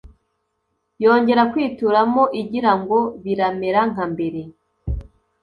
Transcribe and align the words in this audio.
yongera 1.03 1.43
kwituramo 1.51 2.23
igira 2.41 2.71
ngo 2.79 2.97
biramera 3.23 3.81
nka 3.91 4.05
mbere. 4.13 4.41